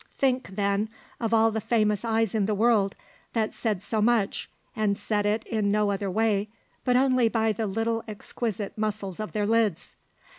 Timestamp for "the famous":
1.51-2.03